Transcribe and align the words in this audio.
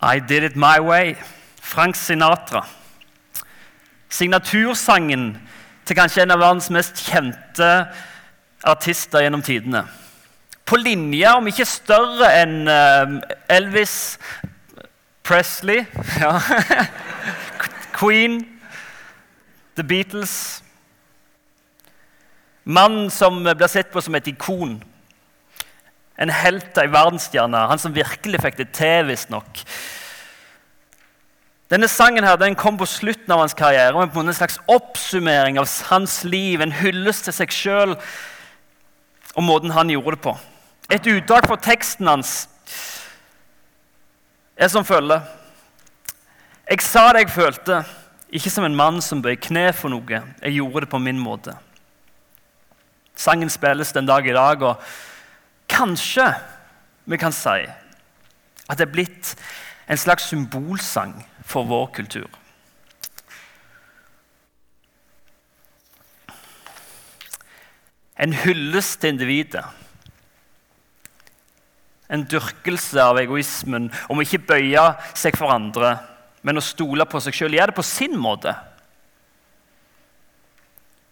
I 0.00 0.20
Did 0.20 0.44
It 0.44 0.56
My 0.56 0.78
Way. 0.80 1.16
Frank 1.60 1.96
Sinatra. 1.96 2.66
Signatursangen 4.08 5.38
til 5.84 5.96
kanskje 5.96 6.22
en 6.22 6.32
av 6.32 6.40
verdens 6.40 6.70
mest 6.72 7.02
kjente 7.04 7.68
artister 8.64 9.20
gjennom 9.24 9.42
tidene. 9.44 9.82
På 10.64 10.76
linje, 10.76 11.28
om 11.32 11.48
ikke 11.48 11.66
større 11.68 12.30
enn 12.40 12.68
eh, 12.68 13.18
Elvis 13.52 14.18
Presley 15.24 15.84
ja. 16.22 16.38
Queen, 17.96 18.40
The 19.76 19.84
Beatles 19.84 20.62
Mannen 22.68 23.08
som 23.10 23.40
blir 23.44 23.70
sett 23.72 23.88
på 23.92 24.00
som 24.04 24.16
et 24.18 24.26
ikon. 24.28 24.74
En 26.18 26.32
helt, 26.34 26.78
ei 26.78 26.90
verdensstjerne. 26.90 27.66
Han 27.70 27.80
som 27.80 27.94
virkelig 27.94 28.40
fikk 28.42 28.58
det 28.58 28.68
til, 28.74 29.06
visstnok. 29.10 29.62
Denne 31.68 31.88
sangen 31.88 32.24
her, 32.24 32.38
den 32.40 32.56
kom 32.56 32.78
på 32.80 32.88
slutten 32.88 33.32
av 33.34 33.42
hans 33.42 33.54
karriere 33.54 33.92
og 33.92 34.16
en 34.16 34.34
slags 34.34 34.56
oppsummering 34.72 35.60
av 35.60 35.68
hans 35.90 36.22
liv. 36.24 36.62
En 36.64 36.72
hyllest 36.72 37.28
til 37.28 37.36
seg 37.36 37.52
sjøl 37.52 37.94
og 39.38 39.44
måten 39.44 39.70
han 39.70 39.90
gjorde 39.92 40.16
det 40.16 40.22
på. 40.24 40.34
Et 40.90 41.10
utdrag 41.12 41.46
fra 41.46 41.58
teksten 41.60 42.08
hans 42.08 42.48
er 44.56 44.70
som 44.72 44.86
følger. 44.86 45.20
Jeg 46.68 46.82
sa 46.82 47.04
det 47.12 47.26
jeg 47.26 47.34
følte, 47.36 47.82
ikke 48.34 48.50
som 48.52 48.64
en 48.66 48.76
mann 48.76 48.98
som 49.04 49.22
bøy 49.22 49.36
kne 49.40 49.68
for 49.76 49.92
noe. 49.92 50.22
Jeg 50.42 50.56
gjorde 50.56 50.84
det 50.84 50.90
på 50.92 51.00
min 51.00 51.20
måte. 51.20 51.54
Sangen 53.18 53.50
spilles 53.50 53.92
den 53.92 54.08
dag 54.08 54.26
i 54.26 54.34
dag, 54.34 54.62
og 54.62 54.82
kanskje 55.68 56.26
vi 57.08 57.18
kan 57.20 57.32
si 57.32 57.62
at 58.68 58.76
det 58.76 58.84
er 58.84 58.92
blitt 58.92 59.32
en 59.88 60.00
slags 60.00 60.28
symbolsang 60.28 61.14
for 61.48 61.64
vår 61.68 61.86
kultur. 61.96 62.28
En 68.18 68.34
hyllest 68.34 68.98
til 69.00 69.14
individet. 69.14 69.64
En 72.10 72.24
dyrkelse 72.26 73.00
av 73.00 73.20
egoismen 73.20 73.88
om 74.08 74.18
å 74.18 74.24
ikke 74.24 74.42
bøye 74.48 74.84
seg 75.16 75.36
for 75.38 75.52
andre, 75.54 75.94
men 76.42 76.58
å 76.58 76.64
stole 76.64 77.06
på 77.08 77.20
seg 77.22 77.36
sjøl. 77.36 77.56
Gjøre 77.56 77.72
det 77.72 77.78
på 77.78 77.86
sin 77.86 78.16
måte. 78.18 78.52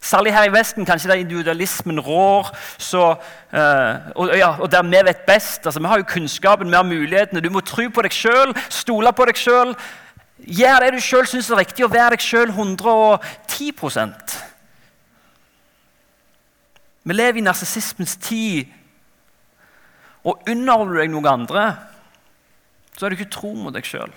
Særlig 0.06 0.34
her 0.34 0.44
i 0.46 0.52
Vesten 0.54 0.86
kanskje 0.86 1.10
der 1.10 1.18
individualismen 1.18 1.98
rår, 2.00 2.52
så, 2.78 3.16
uh, 3.52 3.94
og, 4.14 4.36
ja, 4.38 4.52
og, 4.60 4.70
der 4.72 4.82
vi 4.82 5.00
vet 5.08 5.26
best. 5.26 5.66
Altså, 5.66 5.80
vi 5.80 5.86
har 5.86 5.98
jo 5.98 6.06
kunnskapen, 6.12 6.70
vi 6.70 6.76
har 6.76 6.86
mulighetene. 6.86 7.40
Du 7.42 7.50
må 7.50 7.60
tro 7.60 7.88
på 7.90 8.04
deg 8.06 8.14
sjøl, 8.14 8.54
stole 8.70 9.12
på 9.12 9.26
deg 9.26 9.40
sjøl. 9.40 9.74
Gjør 10.46 10.84
det 10.84 10.92
du 10.94 11.00
sjøl 11.02 11.26
syns 11.26 11.50
er 11.50 11.58
riktig, 11.58 11.84
og 11.84 11.94
vær 11.94 12.14
deg 12.14 12.22
sjøl 12.22 12.52
110 12.54 13.72
Vi 17.02 17.12
lever 17.14 17.38
i 17.38 17.46
narsissismens 17.48 18.16
tid. 18.16 18.66
Og 20.22 20.42
underholder 20.48 20.92
du 20.92 21.00
deg 21.00 21.10
noen 21.10 21.26
andre, 21.26 21.66
så 22.96 23.06
er 23.06 23.10
du 23.10 23.18
ikke 23.18 23.30
tro 23.30 23.54
mot 23.54 23.74
deg 23.74 23.86
sjøl. 23.86 24.12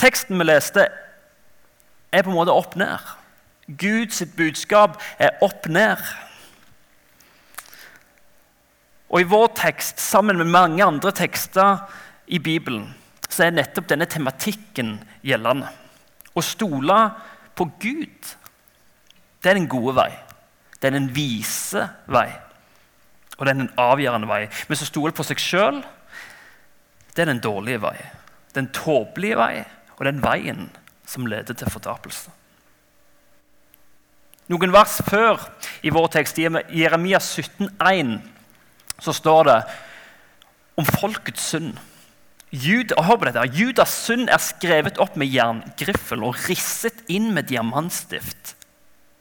Teksten 0.00 0.38
vi 0.38 0.44
leste, 0.44 0.88
er 2.12 2.24
på 2.24 2.32
en 2.32 2.38
måte 2.38 2.54
opp-ned. 2.54 3.14
Guds 3.66 4.22
budskap 4.36 5.00
er 5.18 5.38
opp-ned. 5.42 6.02
Og 9.10 9.22
I 9.22 9.28
vår 9.30 9.50
tekst, 9.58 10.00
sammen 10.02 10.38
med 10.38 10.50
mange 10.50 10.84
andre 10.84 11.12
tekster 11.14 11.84
i 12.26 12.38
Bibelen, 12.42 12.88
så 13.28 13.46
er 13.46 13.54
nettopp 13.54 13.88
denne 13.90 14.08
tematikken 14.10 14.96
gjeldende. 15.26 15.70
Å 16.36 16.42
stole 16.44 16.98
på 17.56 17.68
Gud, 17.80 18.32
det 19.42 19.50
er 19.50 19.58
den 19.58 19.70
gode 19.70 19.94
vei. 19.96 20.10
Det 20.76 20.90
er 20.90 20.96
den 20.98 21.08
vise 21.14 21.86
vei. 22.12 22.28
Og 23.36 23.46
det 23.46 23.52
er 23.52 23.60
den 23.60 23.72
avgjørende 23.80 24.28
vei. 24.28 24.42
Men 24.68 24.80
å 24.80 24.88
stole 24.88 25.14
på 25.16 25.24
seg 25.26 25.40
sjøl, 25.40 25.80
det 27.14 27.24
er 27.24 27.30
den 27.30 27.42
dårlige 27.44 27.82
vei. 27.84 27.96
Den 28.56 28.68
tåpelige 28.74 29.38
vei 29.38 29.54
og 29.96 30.04
den 30.08 30.20
veien 30.24 30.66
som 31.06 31.26
leder 31.28 31.56
til 31.56 31.70
fortapelse. 31.70 32.32
Noen 34.52 34.70
vers 34.74 35.00
før 35.08 35.42
i 35.82 35.90
vår 35.90 36.06
tekst, 36.14 36.38
i 36.38 36.46
Jeremia 36.82 37.18
17,1, 37.18 38.16
så 39.02 39.14
står 39.14 39.48
det 39.48 39.58
om 40.78 40.86
folkets 40.86 41.50
synd. 41.50 41.74
Jud, 42.54 42.94
hør 42.94 43.18
på 43.18 43.26
dette, 43.26 43.42
Judas 43.58 43.92
synd 44.06 44.30
er 44.30 44.40
skrevet 44.40 45.00
opp 45.02 45.16
med 45.18 45.32
jerngriffel 45.32 46.22
og 46.24 46.38
risset 46.46 47.02
inn 47.12 47.32
med 47.34 47.50
diamantstift 47.50 48.54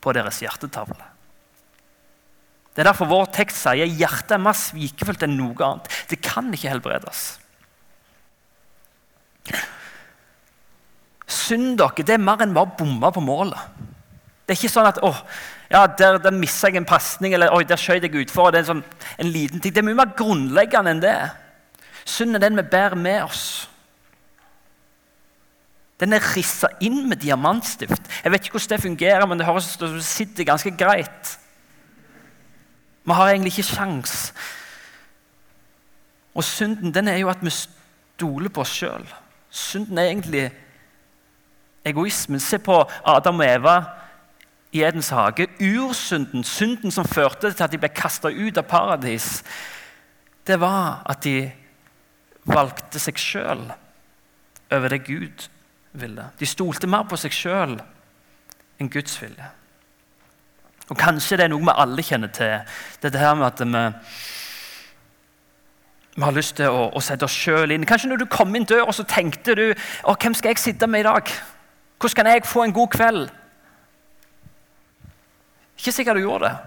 på 0.05 0.13
deres 0.13 0.39
hjertetavle. 0.43 1.01
Det 2.75 2.83
er 2.83 2.89
derfor 2.91 3.09
vår 3.09 3.29
tekst 3.33 3.63
sier 3.63 3.87
hjertet 3.87 4.35
er 4.35 4.43
mer 4.43 4.57
svikefullt 4.59 5.23
enn 5.25 5.37
noe 5.39 5.55
annet. 5.63 5.89
Det 6.11 6.19
kan 6.23 6.51
ikke 6.53 6.69
helbredes. 6.69 7.23
Synd 11.25 11.77
dere, 11.79 12.05
det 12.05 12.15
er 12.15 12.21
mer 12.21 12.43
enn 12.43 12.53
bare 12.53 12.69
å 12.69 13.11
på 13.11 13.23
målet. 13.23 13.59
Det 14.45 14.53
er 14.53 14.59
ikke 14.59 14.73
sånn 14.75 14.89
at 14.91 14.99
åh, 15.01 15.21
ja, 15.71 15.87
der, 15.87 16.19
der 16.21 16.35
mista 16.35 16.69
jeg 16.69 16.77
en 16.77 16.85
pasning, 16.85 17.33
eller 17.33 17.53
oi, 17.55 17.63
der 17.65 17.81
skjøt 17.81 18.05
jeg 18.05 18.13
utfor. 18.21 18.51
Det 18.53 18.59
er 18.59 18.65
en, 18.65 18.73
sånn, 18.75 18.83
en 19.17 19.31
liten 19.33 19.61
ting. 19.61 19.73
Det 19.73 19.81
er 19.81 19.87
mye 19.87 19.97
mer 19.97 20.11
grunnleggende 20.17 20.93
enn 20.93 21.01
det. 21.01 21.15
Synd 22.05 22.37
er 22.37 22.43
den 22.43 22.59
vi 22.59 22.67
bærer 22.69 22.97
med 22.99 23.23
oss. 23.25 23.45
Den 25.99 26.13
er 26.13 26.27
rissa 26.35 26.69
inn 26.83 27.07
med 27.09 27.23
diamantstift. 27.23 28.11
Jeg 28.21 28.33
vet 28.33 28.45
ikke 28.45 28.59
hvordan 28.59 28.75
det 28.75 28.83
fungerer, 28.83 29.25
men 29.25 29.39
det 29.39 29.47
høres 29.47 29.71
ut 29.71 29.79
som 29.79 29.95
det 29.95 30.05
sitter 30.05 30.47
ganske 30.47 30.73
greit. 30.77 31.31
Vi 33.05 33.15
har 33.15 33.31
egentlig 33.31 33.53
ikke 33.55 33.69
sjans. 33.71 34.33
Og 36.35 36.43
synden 36.43 36.93
den 36.93 37.07
er 37.07 37.17
jo 37.21 37.31
at 37.31 37.41
vi 37.41 37.53
stoler 37.53 38.51
på 38.51 38.61
oss 38.61 38.75
sjøl. 38.75 39.07
Synden 39.49 39.97
er 39.97 40.11
egentlig 40.11 40.45
egoismen. 41.85 42.41
Se 42.41 42.59
på 42.59 42.81
Adam 43.05 43.39
og 43.39 43.45
Eva 43.45 43.75
i 44.75 44.83
Edens 44.83 45.09
hage. 45.09 45.47
Ursynden, 45.61 46.43
synden 46.43 46.91
som 46.91 47.07
førte 47.07 47.51
til 47.51 47.63
at 47.63 47.71
de 47.71 47.79
ble 47.79 47.91
kasta 47.95 48.31
ut 48.33 48.57
av 48.57 48.67
paradis, 48.69 49.43
det 50.45 50.59
var 50.61 51.01
at 51.09 51.23
de 51.25 51.51
valgte 52.45 53.01
seg 53.01 53.17
sjøl 53.17 53.63
over 54.73 54.93
det 54.93 55.05
Gud 55.07 55.47
ville. 55.97 56.29
De 56.39 56.45
stolte 56.49 56.87
mer 56.87 57.07
på 57.09 57.17
seg 57.17 57.33
sjøl 57.33 57.77
enn 58.81 58.91
Guds 58.91 59.15
vilje. 59.21 59.47
Og 60.91 60.99
Kanskje 60.99 61.39
det 61.39 61.47
er 61.47 61.53
noe 61.53 61.65
vi 61.65 61.73
alle 61.73 62.05
kjenner 62.05 62.29
til. 62.33 62.59
Dette 63.01 63.21
her 63.21 63.33
med 63.39 63.47
at 63.47 63.63
vi, 63.63 63.83
vi 66.15 66.25
har 66.27 66.35
lyst 66.35 66.57
til 66.59 66.69
å, 66.69 66.89
å 66.93 67.01
sette 67.01 67.25
oss 67.25 67.33
sjøl 67.33 67.73
inn. 67.73 67.87
Kanskje 67.89 68.11
når 68.11 68.21
du 68.21 68.27
kom 68.29 68.53
inn 68.55 68.67
døra, 68.69 68.93
så 68.93 69.07
tenkte 69.09 69.55
du 69.57 69.65
å, 69.71 70.13
hvem 70.13 70.37
skal 70.37 70.53
jeg 70.53 70.61
sitte 70.61 70.89
med 70.91 71.05
i 71.05 71.07
dag? 71.09 71.31
Hvordan 71.99 72.15
kan 72.15 72.31
jeg 72.31 72.45
få 72.45 72.63
en 72.63 72.73
god 72.73 72.87
kveld? 72.87 73.29
Ikke 75.77 75.91
sikkert 75.91 76.15
du 76.15 76.21
gjorde 76.21 76.49
det. 76.49 76.57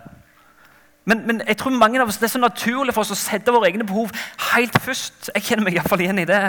Men, 1.08 1.26
men, 1.26 1.42
jeg 1.48 1.56
tror 1.56 1.70
mange 1.70 2.00
av 2.00 2.08
oss, 2.08 2.18
det 2.20 2.28
er 2.28 2.34
så 2.34 2.38
naturlig 2.38 2.92
for 2.94 3.00
oss 3.00 3.14
å 3.14 3.16
sette 3.16 3.52
våre 3.52 3.70
egne 3.70 3.86
behov 3.88 4.10
helt 4.52 4.74
først. 4.84 5.30
Jeg 5.34 5.46
kjenner 5.46 5.64
meg 5.64 5.78
iallfall 5.78 6.02
igjen 6.04 6.20
i 6.20 6.26
det. 6.28 6.42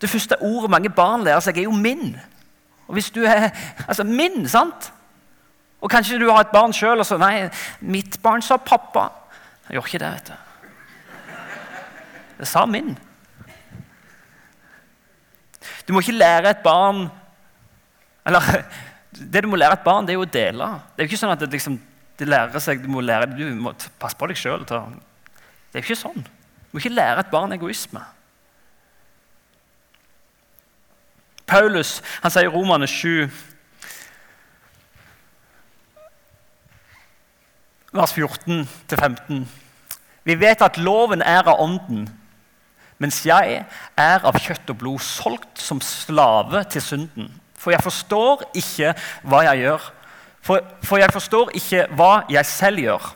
Det 0.00 0.08
første 0.08 0.38
ordet 0.40 0.70
mange 0.72 0.92
barn 0.96 1.26
lærer 1.26 1.44
seg, 1.44 1.58
er 1.58 1.68
jo 1.68 1.76
'min'. 1.76 2.16
Og 2.88 2.96
hvis 2.96 3.10
du 3.10 3.20
er, 3.24 3.50
altså 3.88 4.04
'Min', 4.04 4.48
sant? 4.48 4.92
Og 5.80 5.90
kanskje 5.90 6.18
du 6.18 6.30
har 6.30 6.40
et 6.40 6.52
barn 6.52 6.72
sjøl 6.72 6.98
og 6.98 7.06
så 7.06 7.18
'Nei, 7.18 7.50
mitt 7.80 8.22
barn 8.22 8.42
sa 8.42 8.56
pappa'. 8.56 9.12
Jeg 9.68 9.76
gjør 9.76 9.86
ikke 9.86 9.98
det, 9.98 10.12
vet 10.12 10.28
du. 10.28 10.32
Det 12.38 12.48
sa 12.48 12.64
'min'. 12.66 13.09
Du 15.90 15.94
må 15.94 16.04
ikke 16.04 16.12
lære 16.12 16.50
et 16.50 16.58
barn 16.62 17.08
Eller 18.26 18.44
det 19.10 19.40
du 19.42 19.48
må 19.50 19.56
lære 19.58 19.72
et 19.72 19.82
barn, 19.82 20.06
det 20.06 20.12
er 20.12 20.20
jo 20.20 20.22
å 20.22 20.28
dele. 20.30 20.66
Det 20.94 21.02
er 21.02 21.08
jo 21.08 21.10
ikke 21.10 21.18
sånn 21.18 21.32
at 21.32 21.40
det, 21.42 21.48
liksom, 21.50 21.80
det 22.14 22.28
lærer 22.28 22.62
seg, 22.62 22.78
Du 22.78 22.86
må 22.94 23.00
lære, 23.02 23.26
du 23.34 23.42
må 23.58 23.72
passe 23.98 24.14
på 24.14 24.28
deg 24.30 24.38
sjøl. 24.38 24.62
Det 24.62 24.76
er 24.78 25.80
jo 25.80 25.82
ikke 25.82 25.96
sånn. 25.98 26.22
Du 26.22 26.76
må 26.76 26.78
ikke 26.78 26.92
lære 26.94 27.24
et 27.24 27.32
barn 27.32 27.56
egoisme. 27.56 28.04
Paulus 31.50 31.96
han 32.22 32.30
sier 32.30 32.46
i 32.46 32.54
Romane 32.54 32.86
7 32.86 33.26
vers 37.98 38.14
14-15. 38.14 39.42
Vi 40.22 40.38
vet 40.38 40.62
at 40.62 40.78
loven 40.78 41.26
er 41.26 41.42
av 41.42 41.58
Ånden, 41.66 42.06
mens 43.00 43.22
jeg 43.24 43.62
er 43.96 44.26
av 44.28 44.36
kjøtt 44.36 44.70
og 44.72 44.78
blod, 44.82 45.00
solgt 45.00 45.60
som 45.60 45.80
slave 45.84 46.62
til 46.72 46.84
synden. 46.84 47.30
For 47.60 47.72
jeg 47.72 47.84
forstår 47.84 48.44
ikke 48.56 48.92
hva 49.28 49.44
jeg 49.48 49.64
gjør. 49.64 49.86
For, 50.44 50.64
for 50.84 51.00
jeg 51.00 51.12
forstår 51.12 51.52
ikke 51.56 51.86
hva 51.96 52.12
jeg 52.32 52.48
selv 52.48 52.80
gjør. 52.84 53.10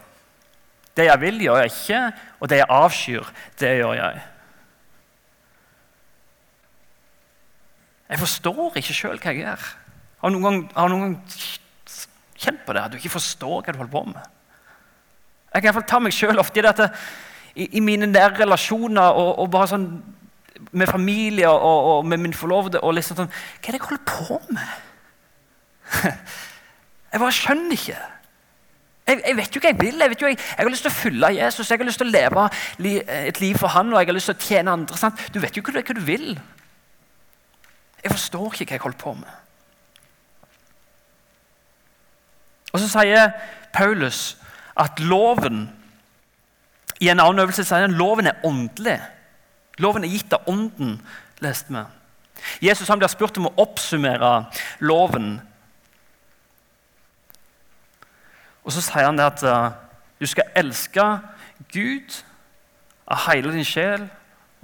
Det 0.97 1.09
jeg 1.09 1.21
vil, 1.21 1.41
gjør 1.47 1.61
jeg 1.63 1.73
ikke, 1.73 2.01
og 2.41 2.51
det 2.51 2.61
jeg 2.61 2.71
avskyr, 2.71 3.33
det 3.61 3.73
gjør 3.81 3.97
jeg. 3.99 4.23
Jeg 8.15 8.21
forstår 8.21 8.79
ikke 8.79 8.95
sjøl 8.95 9.19
hva 9.19 9.33
jeg 9.33 9.43
gjør. 9.43 9.69
Har 10.23 10.33
noen 10.33 10.63
noen 10.77 11.03
gang 11.03 11.17
kjent 12.39 12.65
på 12.65 12.77
det? 12.77 12.85
At 12.85 12.93
du 12.93 13.01
ikke 13.01 13.17
forstår 13.17 13.61
hva 13.61 13.73
du 13.73 13.81
holder 13.81 13.93
på 13.93 14.05
med? 14.13 14.33
Jeg 15.55 15.63
kan 15.63 15.69
i 15.69 15.71
hvert 15.71 15.81
fall 15.83 15.91
ta 15.91 16.01
meg 16.03 16.15
sjøl 16.15 16.41
ofte 16.43 16.61
i 16.61 16.67
dette 16.67 16.89
i, 17.55 17.81
mine 17.81 18.07
nære 18.07 18.41
relasjoner 18.41 19.15
og, 19.15 19.39
og, 19.39 19.51
bare 19.51 19.71
sånn 19.71 19.87
med 20.75 20.91
familie 20.91 21.51
og, 21.51 21.91
og 21.91 22.07
med 22.07 22.19
min 22.23 22.35
forlovede 22.35 22.81
og 22.83 22.97
liksom 22.97 23.19
sånn 23.21 23.31
Hva 23.31 23.71
er 23.71 23.77
det 23.77 23.81
jeg 23.81 23.87
holder 23.89 24.05
på 24.09 24.41
med? 24.55 24.75
Jeg 27.15 27.21
bare 27.23 27.35
skjønner 27.37 27.77
ikke. 27.77 27.99
Jeg, 29.07 29.21
jeg, 29.21 29.37
vet 29.39 29.55
jo 29.55 29.61
hva 29.63 29.71
jeg 29.71 29.77
vil. 29.79 30.01
Jeg, 30.03 30.17
jo, 30.19 30.27
jeg, 30.33 30.39
jeg, 30.41 30.57
har 30.59 30.71
lyst 30.73 30.83
til 30.83 30.91
å 30.91 30.97
følge 30.97 31.29
Jesus, 31.37 31.69
jeg 31.71 31.79
har 31.79 31.87
lyst 31.87 32.01
til 32.03 32.09
å 32.09 32.11
leve 32.11 32.47
et 33.29 33.39
liv 33.39 33.59
for 33.61 33.71
han, 33.71 33.93
og 33.93 34.01
jeg 34.01 34.09
har 34.09 34.17
lyst 34.17 34.31
til 34.33 34.35
å 34.35 34.47
tjene 34.49 34.75
andre. 34.75 34.99
Sant? 34.99 35.23
Du 35.31 35.39
vet 35.39 35.55
jo 35.55 35.63
hva 35.63 35.77
hva 35.79 35.95
du 35.95 36.01
vil. 36.03 36.33
Jeg 38.01 38.11
forstår 38.17 38.49
ikke 38.49 38.67
hva 38.73 38.75
jeg 38.75 38.85
holder 38.89 39.01
på 39.05 39.15
med. 39.21 39.39
Og 42.75 42.83
Så 42.83 42.91
sier 42.97 43.31
Paulus 43.77 44.37
at 44.75 44.99
loven 44.99 45.69
I 47.05 47.11
en 47.13 47.21
annen 47.21 47.45
øvelse 47.45 47.67
sier 47.67 47.85
han 47.85 47.99
loven 47.99 48.31
er 48.31 48.41
åndelig. 48.47 48.97
Loven 49.83 50.07
er 50.07 50.13
gitt 50.13 50.33
av 50.33 50.49
Ånden, 50.49 50.97
leste 51.45 51.75
vi. 51.75 51.85
Jesus 52.69 52.89
han 52.89 53.01
blir 53.01 53.11
spurt 53.13 53.37
om 53.41 53.49
å 53.51 53.55
oppsummere 53.63 54.33
loven. 54.85 55.37
Og 58.65 58.73
Så 58.73 58.83
sier 58.85 59.09
han 59.09 59.19
det 59.21 59.27
at 59.29 59.45
uh, 59.45 59.75
du 60.21 60.27
skal 60.31 60.53
elske 60.57 61.05
Gud 61.73 62.21
av 63.05 63.27
hele 63.27 63.53
din 63.53 63.67
sjel 63.69 64.07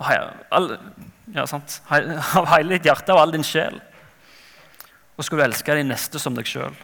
av 0.01 0.09
hele, 0.09 0.79
ja, 1.35 1.45
av 2.41 2.49
hele 2.55 2.77
ditt 2.77 2.89
hjerte 2.89 3.15
og 3.15 3.23
all 3.23 3.35
din 3.35 3.47
sjel. 3.47 3.77
Og 5.17 5.27
skal 5.27 5.41
du 5.41 5.45
elske 5.45 5.77
din 5.77 5.91
neste 5.93 6.21
som 6.23 6.37
deg 6.37 6.49
sjøl. 6.49 6.77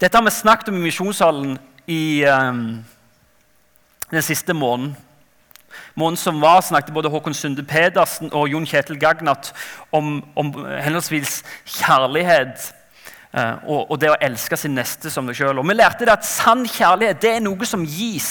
Dette 0.00 0.16
har 0.16 0.24
vi 0.24 0.32
snakket 0.32 0.70
om 0.72 0.78
i 0.80 0.86
misjonssalen 0.86 1.56
i 1.92 2.24
um, 2.28 2.62
den 4.10 4.22
siste 4.22 4.54
måneden. 4.54 4.96
Måneden 5.94 6.16
som 6.16 6.40
var, 6.40 6.60
snakket 6.60 6.94
både 6.94 7.08
Håkon 7.08 7.34
Sunde 7.34 7.62
Pedersen 7.64 8.32
og 8.32 8.48
Jon 8.48 8.66
Kjetil 8.66 8.98
Gagnat 9.00 9.52
om, 9.92 10.20
om 10.36 10.52
henholdsvis 10.80 11.42
kjærlighet 11.64 12.74
eh, 13.32 13.54
og, 13.66 13.90
og, 13.90 13.98
det 14.00 14.12
å 14.12 14.18
elske 14.20 14.56
sin 14.60 14.76
neste 14.76 15.10
som 15.12 15.26
deg 15.28 15.36
sjøl. 15.38 15.60
Vi 15.64 15.76
lærte 15.76 16.06
det 16.06 16.14
at 16.14 16.28
sann 16.28 16.66
kjærlighet 16.68 17.20
det 17.22 17.34
er 17.36 17.44
noe 17.44 17.68
som 17.68 17.84
gis. 17.84 18.30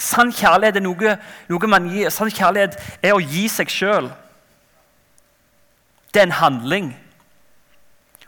Sann 0.00 0.32
kjærlighet 0.32 0.80
er 0.80 0.84
noe, 0.84 1.16
noe 1.50 1.70
man 1.70 1.90
gir. 1.92 2.10
Sann 2.14 2.32
kjærlighet 2.32 2.78
er 3.02 3.14
å 3.14 3.22
gi 3.22 3.46
seg 3.52 3.70
sjøl. 3.72 4.10
Det 6.10 6.22
er 6.22 6.30
en 6.30 6.40
handling. 6.40 6.90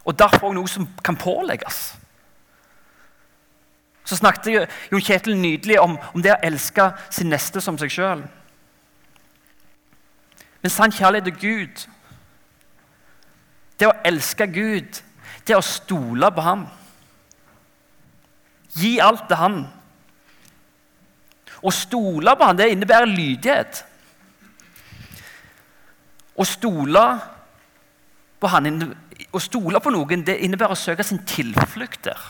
Og 0.05 0.19
derfor 0.19 0.55
noe 0.55 0.71
som 0.71 0.87
kan 1.05 1.19
pålegges. 1.19 1.93
Så 4.13 4.19
snakket 4.21 4.69
Jon 4.93 5.01
Kjetil 5.01 5.39
nydelig 5.41 5.79
om, 5.81 5.95
om 6.13 6.23
det 6.23 6.35
å 6.35 6.41
elske 6.45 6.91
sin 7.09 7.31
neste 7.33 7.63
som 7.65 7.79
seg 7.81 7.89
sjøl. 7.95 8.21
Men 10.61 10.73
sann 10.75 10.93
kjærlighet 10.93 11.31
til 11.31 11.39
Gud, 11.41 11.85
det 13.81 13.89
å 13.89 13.95
elske 14.05 14.47
Gud, 14.53 15.01
det 15.49 15.57
å 15.57 15.65
stole 15.65 16.29
på 16.37 16.45
ham. 16.45 16.67
Gi 18.77 18.93
alt 19.01 19.25
til 19.31 19.41
han. 19.41 19.57
Å 21.65 21.73
stole 21.73 22.37
på 22.37 22.51
han, 22.51 22.61
det 22.61 22.69
innebærer 22.75 23.09
lydighet. 23.09 23.81
Å 26.37 26.47
stole 26.53 27.07
på 28.43 28.53
han 28.53 28.69
å 29.33 29.41
stole 29.41 29.81
på 29.81 29.97
noen 29.97 30.29
det 30.29 30.37
innebærer 30.45 30.77
å 30.77 30.85
søke 30.85 31.05
sin 31.07 31.25
tilflukt 31.25 32.05
der. 32.05 32.21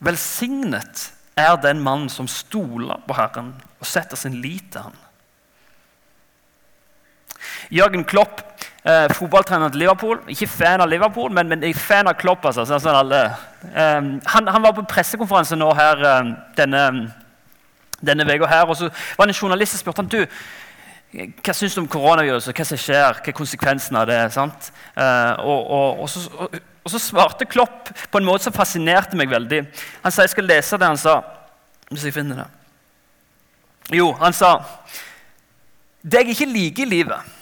Velsignet 0.00 1.12
er 1.36 1.56
den 1.60 1.80
mann 1.80 2.08
som 2.08 2.28
stoler 2.28 3.00
på 3.06 3.16
Herren 3.16 3.54
og 3.80 3.86
setter 3.88 4.16
sin 4.16 4.40
lit 4.40 4.72
til 4.72 4.88
ham. 4.88 4.96
Jørgen 7.70 8.04
Klopp, 8.04 8.40
eh, 8.84 9.08
fotballtrener 9.14 9.68
til 9.68 9.78
Liverpool. 9.78 10.20
Ikke 10.28 10.46
fan 10.46 10.80
av 10.80 10.88
Liverpool, 10.88 11.32
men, 11.32 11.48
men 11.48 11.74
fan 11.74 12.08
av 12.08 12.16
Klopp. 12.20 12.44
Altså, 12.44 12.64
sånn 12.66 12.96
alle. 12.96 13.20
Eh, 13.74 14.00
han, 14.34 14.48
han, 14.48 14.62
var 14.62 14.74
på 14.76 14.88
pressekonferanse 14.88 15.56
nå 15.56 15.70
her 15.78 16.04
eh, 16.04 16.32
denne, 16.56 17.12
denne 18.00 18.26
her, 18.26 18.66
og 18.66 18.76
så 18.76 18.90
var 19.16 19.26
det 19.26 19.36
en 19.36 19.42
journalist 19.42 19.76
som 19.76 19.84
spurte 19.84 20.02
han, 20.02 20.10
du, 20.10 20.26
hva 21.10 21.54
syns 21.56 21.74
du 21.74 21.80
om 21.82 21.88
koronaviruset? 21.90 22.54
Hva 22.54 22.64
som 22.66 22.78
skjer? 22.78 23.16
Hva 23.18 23.32
er 23.32 23.34
konsekvensen 23.34 23.96
av 23.98 24.06
det? 24.06 24.20
Uh, 24.30 24.52
og, 25.42 25.60
og, 25.66 26.02
og, 26.04 26.10
så, 26.10 26.22
og, 26.38 26.54
så, 26.88 26.98
svarte 26.98 27.44
Klopp 27.44 27.90
på 28.10 28.18
en 28.18 28.24
måte 28.24 28.46
som 28.46 28.54
fascinerte 28.56 29.18
meg 29.18 29.28
veldig. 29.28 29.60
Han 30.04 30.12
sa 30.12 30.24
jeg 30.24 30.32
skal 30.32 30.48
lese 30.48 30.78
det 30.80 30.88
han 30.88 31.00
sa. 31.00 31.20
Hvis 31.90 32.06
jeg 32.06 32.14
finner 32.14 32.44
det. 32.44 32.48
Jo, 33.90 34.12
han 34.20 34.32
sa 34.36 34.60
Det 36.00 36.20
jeg 36.22 36.32
ikke 36.32 36.46
liker 36.46 36.86
i 36.86 36.88
livet, 36.88 37.32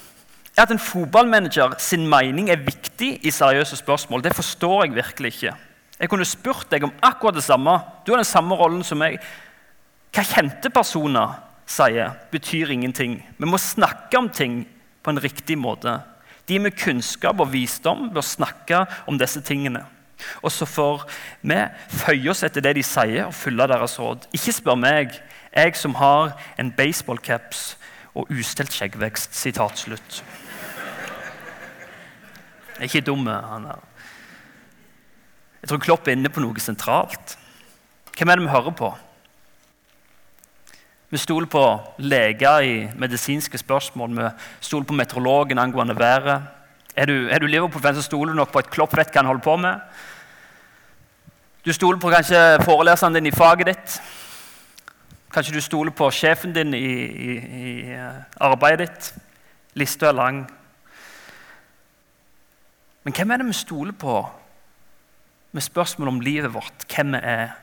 er 0.57 0.65
at 0.65 0.73
en 0.75 0.81
fotballmanager 0.83 1.77
sin 1.79 2.09
mening 2.11 2.49
er 2.51 2.65
viktig 2.65 3.21
i 3.23 3.31
seriøse 3.31 3.77
spørsmål. 3.79 4.25
Det 4.25 4.35
forstår 4.35 4.85
jeg 4.85 4.97
virkelig 4.97 5.35
ikke. 5.37 5.53
Jeg 6.01 6.11
kunne 6.11 6.27
spurt 6.27 6.67
deg 6.73 6.89
om 6.89 6.95
akkurat 7.03 7.37
det 7.39 7.45
samme. 7.47 7.77
Du 8.03 8.11
har 8.11 8.19
den 8.19 8.27
samme 8.27 8.59
rollen 8.59 8.83
som 8.83 8.99
meg. 8.99 9.21
Hva 10.11 10.25
kjente 10.27 10.73
personer 10.75 11.37
sier, 11.69 12.17
betyr 12.33 12.73
ingenting. 12.75 13.21
Vi 13.39 13.47
må 13.47 13.61
snakke 13.61 14.19
om 14.19 14.31
ting 14.31 14.65
på 15.03 15.13
en 15.13 15.23
riktig 15.23 15.59
måte. 15.61 16.01
De 16.49 16.59
med 16.59 16.77
kunnskap 16.81 17.41
og 17.41 17.53
visdom 17.53 18.09
bør 18.15 18.25
snakke 18.25 18.85
om 19.07 19.19
disse 19.21 19.41
tingene. 19.45 19.85
Og 20.43 20.53
så 20.53 20.67
får 20.67 21.05
vi 21.47 21.59
føye 22.01 22.31
oss 22.33 22.43
etter 22.47 22.65
det 22.65 22.75
de 22.79 22.85
sier, 22.87 23.29
og 23.29 23.37
følge 23.37 23.69
deres 23.71 23.99
råd. 24.01 24.27
Ikke 24.35 24.55
spør 24.57 24.79
meg, 24.81 25.19
jeg 25.55 25.77
som 25.79 25.95
har 25.99 26.35
en 26.59 26.73
baseballcaps 26.75 27.77
og 28.15 28.31
ustelt 28.35 28.75
skjeggvekst. 28.75 29.37
Sitat 29.37 29.79
slutt. 29.79 30.23
Jeg 32.79 32.85
er 32.85 32.91
ikke 32.91 33.07
dum, 33.07 33.27
han 33.27 33.67
der. 33.67 33.85
Jeg 35.63 35.71
tror 35.71 35.83
Klopp 35.83 36.09
er 36.09 36.15
inne 36.15 36.31
på 36.31 36.43
noe 36.43 36.63
sentralt. 36.63 37.35
Hvem 38.15 38.31
er 38.31 38.39
det 38.39 38.47
vi 38.47 38.53
hører 38.53 38.75
på? 38.79 38.93
Vi 41.11 41.17
stoler 41.17 41.49
på 41.49 41.63
leger 41.99 42.61
i 42.61 42.89
medisinske 42.97 43.59
spørsmål. 43.59 44.11
Vi 44.17 44.29
stoler 44.61 44.85
på 44.85 44.95
meteorologen 44.95 45.59
angående 45.59 45.99
været. 45.99 46.43
Er 46.97 47.07
du, 47.07 47.29
er 47.29 47.39
du 47.39 47.47
Liverpool-fan, 47.47 47.95
så 47.95 48.03
stoler 48.03 48.33
du 48.33 48.37
nok 48.37 48.53
på 48.53 48.59
at 48.59 48.71
Klopp 48.71 48.97
vet 48.97 49.09
hva 49.09 49.23
han 49.23 49.31
holder 49.31 49.43
på 49.43 49.57
med. 49.57 49.81
Du 51.65 51.73
stoler 51.73 52.01
på 52.01 52.11
kanskje 52.13 52.61
foreleseren 52.65 53.17
din 53.17 53.27
i 53.27 53.33
faget 53.33 53.71
ditt. 53.71 53.97
Kanskje 55.33 55.55
du 55.55 55.61
stoler 55.65 55.97
på 55.97 56.11
sjefen 56.11 56.53
din 56.53 56.75
i, 56.75 56.85
i, 56.85 57.39
i 57.39 57.75
eh, 57.97 58.21
arbeidet 58.41 58.85
ditt. 58.85 59.11
Lista 59.81 60.11
er 60.11 60.21
lang. 60.21 60.45
Men 63.05 63.17
hvem 63.17 63.31
er 63.31 63.41
det 63.41 63.49
vi 63.49 63.57
stoler 63.57 63.97
på 63.97 64.21
med 65.53 65.65
spørsmål 65.65 66.09
om 66.09 66.21
livet 66.21 66.53
vårt, 66.55 66.85
hvem 66.95 67.17
vi 67.17 67.21
er, 67.23 67.55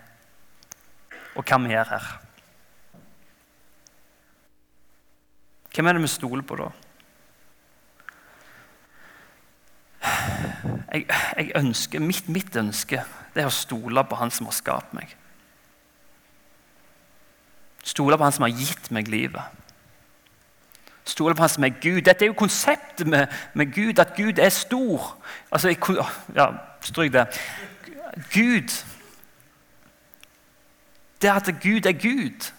og 1.36 1.46
hva 1.46 1.62
vi 1.62 1.78
gjør 1.78 1.92
her? 1.94 2.25
Hvem 5.76 5.88
er 5.88 5.98
det 5.98 6.02
vi 6.06 6.08
stoler 6.08 6.44
på 6.48 6.56
da? 6.56 6.70
Jeg, 10.94 11.06
jeg 11.38 11.52
ønsker, 11.60 12.00
mitt, 12.00 12.30
mitt 12.32 12.56
ønske 12.56 13.02
det 13.36 13.44
er 13.44 13.50
å 13.50 13.54
stole 13.54 14.04
på 14.08 14.16
Han 14.16 14.32
som 14.32 14.48
har 14.48 14.56
skapt 14.56 14.94
meg. 14.96 15.12
Stole 17.84 18.16
på 18.16 18.24
Han 18.24 18.36
som 18.38 18.46
har 18.48 18.54
gitt 18.56 18.88
meg 18.96 19.12
livet. 19.12 19.44
Stole 21.04 21.36
på 21.36 21.44
Han 21.44 21.52
som 21.52 21.68
er 21.68 21.76
Gud. 21.82 22.00
Dette 22.08 22.24
er 22.24 22.32
jo 22.32 22.38
konseptet 22.40 23.08
med, 23.12 23.28
med 23.54 23.74
Gud, 23.76 24.00
at 24.00 24.16
Gud 24.16 24.40
er 24.40 24.50
stor. 24.56 25.12
Altså, 25.52 25.74
jeg, 25.74 26.08
ja, 26.36 26.48
Stryk 26.86 27.12
det. 27.14 27.28
Gud 28.32 28.72
Det 31.22 31.30
at 31.30 31.50
Gud 31.64 31.86
er 31.86 31.92
Gud, 31.92 32.52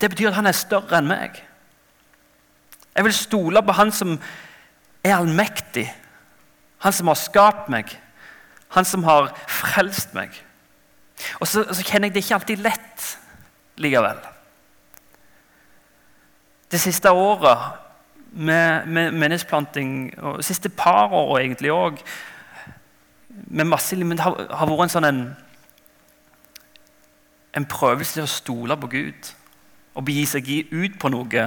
det 0.00 0.10
betyr 0.10 0.28
at 0.28 0.34
han 0.34 0.46
er 0.46 0.54
større 0.54 0.98
enn 1.00 1.08
meg. 1.10 1.40
Jeg 2.98 3.04
vil 3.06 3.14
stole 3.14 3.62
på 3.62 3.72
Han 3.78 3.92
som 3.94 4.16
er 5.06 5.14
allmektig. 5.14 5.86
Han 6.82 6.92
som 6.92 7.06
har 7.06 7.14
skapt 7.14 7.68
meg. 7.70 7.92
Han 8.74 8.84
som 8.84 9.04
har 9.06 9.30
frelst 9.46 10.16
meg. 10.18 10.34
Og 11.38 11.46
så, 11.46 11.62
så 11.62 11.84
kjenner 11.86 12.10
jeg 12.10 12.16
det 12.16 12.24
ikke 12.24 12.34
alltid 12.34 12.64
lett 12.66 13.06
likevel. 13.78 14.18
Det 16.70 16.80
siste 16.80 17.10
året 17.14 17.78
med, 18.32 18.86
med 18.86 19.14
menneskeplanting, 19.14 20.18
og 20.18 20.44
siste 20.44 20.68
par 20.68 21.14
år 21.14 21.38
egentlig 21.38 21.72
òg, 21.72 22.02
med 23.30 23.64
masse, 23.64 23.96
har, 23.96 24.46
har 24.50 24.68
vært 24.74 24.88
en 24.88 24.96
sånn 24.98 25.06
en, 25.06 25.24
en 27.56 27.66
prøvelse 27.70 28.18
til 28.18 28.26
å 28.26 28.30
stole 28.30 28.76
på 28.82 28.90
Gud 28.90 29.34
og 29.94 30.04
begi 30.06 30.26
seg 30.26 30.50
ut 30.74 30.98
på 30.98 31.14
noe 31.14 31.46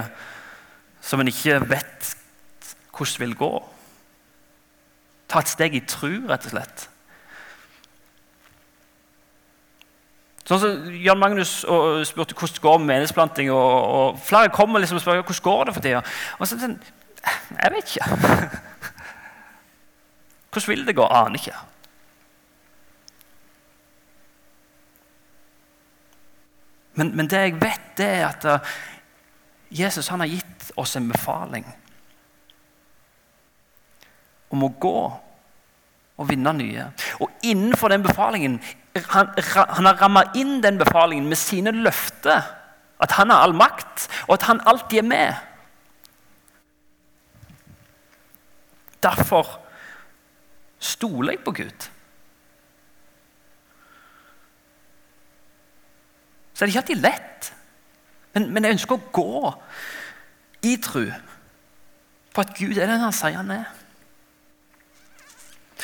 som 1.02 1.20
en 1.20 1.30
ikke 1.30 1.58
vet 1.66 2.14
hvordan 2.92 3.20
vil 3.24 3.36
gå. 3.36 3.52
Ta 5.28 5.42
et 5.42 5.50
steg 5.50 5.74
i 5.74 5.84
tru, 5.88 6.22
rett 6.28 6.46
og 6.46 6.54
slett. 6.54 6.88
Sånn 10.42 10.58
som 10.58 10.88
Jan 10.98 11.20
Magnus 11.20 11.60
spurte 12.08 12.34
hvordan 12.34 12.56
det 12.56 12.64
går 12.64 12.78
med 12.80 12.88
menighetsplanting. 12.90 13.50
Og, 13.54 13.72
og, 13.96 14.20
flere 14.26 14.52
kommer 14.54 14.82
liksom 14.82 14.98
og 14.98 15.04
spør 15.04 15.22
hvordan 15.22 15.46
går 15.46 15.64
det 15.68 15.74
for 15.76 15.86
tida. 15.86 16.02
Og 16.38 16.48
så 16.48 16.58
sånn, 16.60 16.78
Jeg 17.22 17.70
vet 17.70 17.92
ikke. 17.92 18.06
Hvordan 20.52 20.68
vil 20.68 20.86
det 20.86 20.94
gå? 20.98 21.04
Aner 21.06 21.38
ikke. 21.38 21.54
Men, 26.98 27.16
men, 27.16 27.30
det 27.30 27.38
jeg 27.38 27.54
vet, 27.62 27.84
det 27.96 28.08
er 28.18 28.26
at 28.26 28.44
uh, 28.44 28.74
Jesus 29.72 30.10
han 30.12 30.20
har 30.20 30.30
gitt 30.30 30.70
oss 30.76 30.96
en 30.96 31.08
befaling 31.08 31.64
om 34.52 34.66
å 34.66 34.72
gå 34.80 34.96
og 36.20 36.28
vinne 36.28 36.52
nye. 36.56 36.88
Og 37.24 37.30
innenfor 37.48 37.92
den 37.92 38.04
befalingen 38.04 38.60
Han, 38.92 39.30
han 39.32 39.86
har 39.88 39.96
ramma 39.96 40.20
inn 40.36 40.58
den 40.60 40.76
befalingen 40.76 41.24
med 41.24 41.38
sine 41.40 41.72
løfter. 41.72 42.42
At 43.00 43.14
han 43.16 43.30
har 43.32 43.40
all 43.40 43.54
makt, 43.56 44.04
og 44.26 44.34
at 44.34 44.44
han 44.50 44.60
alltid 44.68 44.98
er 45.00 45.06
med. 45.08 45.38
Derfor 49.00 49.48
stoler 50.76 51.32
jeg 51.32 51.40
på 51.46 51.54
Gud. 51.56 51.88
Så 56.52 56.60
er 56.60 56.68
det 56.68 56.74
ikke 56.74 56.84
alltid 56.84 57.02
lett. 57.08 57.52
Men, 58.34 58.48
men 58.52 58.64
jeg 58.64 58.78
ønsker 58.78 58.96
å 58.96 59.12
gå 59.12 59.52
i 60.62 60.76
tro 60.82 61.04
på 62.32 62.40
at 62.40 62.54
Gud 62.56 62.78
er 62.78 62.88
den 62.88 63.02
han 63.02 63.12
sier 63.12 63.36
han 63.36 63.50
er. 63.52 63.64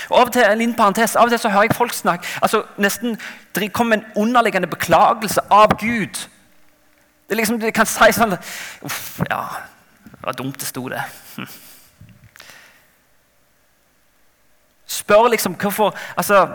Og 0.09 0.21
av 0.21 0.29
og 0.29 0.33
til 0.33 0.47
en 0.47 0.59
liten 0.59 0.77
parentes, 0.79 1.17
av 1.17 1.27
og 1.27 1.33
til 1.35 1.41
så 1.43 1.51
hører 1.53 1.69
jeg 1.69 1.77
folk 1.77 1.93
snakke 1.93 2.27
altså 2.43 2.63
nesten, 2.79 3.19
Det 3.55 3.73
kommer 3.73 3.97
en 3.97 4.05
underliggende 4.17 4.69
beklagelse 4.71 5.41
av 5.51 5.75
Gud. 5.81 6.29
Det, 7.29 7.37
liksom, 7.37 7.61
det 7.61 7.75
kan 7.75 7.87
si 7.87 8.13
sånn 8.15 8.37
Uff, 8.87 9.19
ja, 9.31 9.43
det 10.05 10.23
var 10.23 10.39
dumt 10.39 10.61
det 10.61 10.69
sto 10.69 10.87
det. 10.89 11.03
Hm. 11.37 11.49
Spør 14.87 15.29
liksom 15.29 15.59
hvorfor 15.59 15.97
altså, 16.17 16.47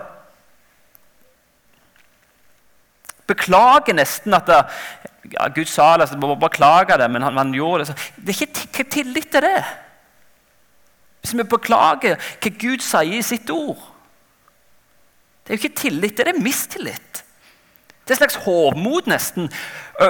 Beklager 3.27 3.93
nesten 3.93 4.33
at 4.33 4.47
det, 4.47 4.63
ja, 5.31 5.47
Gud 5.55 5.65
sa 5.71 5.97
det, 5.97 6.09
så 6.09 6.17
må 6.19 6.35
beklage 6.35 6.97
det, 6.99 7.07
men 7.11 7.23
han, 7.23 7.37
han 7.37 7.53
gjorde 7.55 7.85
det. 7.85 7.95
Det 8.15 8.35
er 8.35 8.41
ikke 8.43 8.83
tillit 8.91 9.29
til 9.31 9.41
det. 9.45 9.63
Hvis 11.23 11.37
vi 11.37 11.43
beklager 11.47 12.17
hva 12.19 12.51
Gud 12.59 12.83
sier 12.83 13.15
i 13.15 13.23
sitt 13.23 13.47
ord 13.53 13.79
Det 15.43 15.53
er 15.53 15.55
jo 15.55 15.61
ikke 15.61 15.79
tillit, 15.79 16.17
det 16.17 16.27
er 16.27 16.39
mistillit. 16.39 17.23
Det 18.03 18.11
er 18.11 18.15
en 18.15 18.19
slags 18.19 18.35
hovmod, 18.45 19.07
nesten. 19.07 19.49
Og, 19.99 20.09